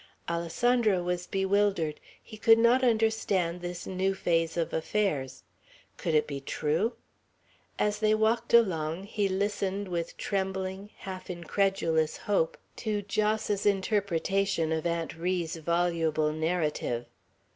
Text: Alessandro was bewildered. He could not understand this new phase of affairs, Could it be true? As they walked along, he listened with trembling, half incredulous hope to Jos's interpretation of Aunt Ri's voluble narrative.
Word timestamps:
Alessandro 0.27 1.03
was 1.03 1.27
bewildered. 1.27 1.99
He 2.23 2.35
could 2.35 2.57
not 2.57 2.83
understand 2.83 3.61
this 3.61 3.85
new 3.85 4.15
phase 4.15 4.57
of 4.57 4.73
affairs, 4.73 5.43
Could 5.97 6.15
it 6.15 6.25
be 6.25 6.41
true? 6.41 6.93
As 7.77 7.99
they 7.99 8.15
walked 8.15 8.51
along, 8.51 9.03
he 9.03 9.29
listened 9.29 9.87
with 9.87 10.17
trembling, 10.17 10.89
half 10.97 11.29
incredulous 11.29 12.17
hope 12.17 12.57
to 12.77 13.03
Jos's 13.03 13.67
interpretation 13.67 14.71
of 14.71 14.87
Aunt 14.87 15.15
Ri's 15.15 15.57
voluble 15.57 16.31
narrative. 16.33 17.05